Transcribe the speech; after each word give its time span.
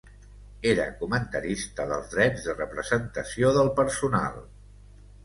Era 0.69 0.85
comentarista 1.01 1.85
dels 1.91 2.09
drets 2.13 2.47
de 2.47 2.55
representació 2.63 3.53
del 3.59 3.71
personal. 3.81 4.41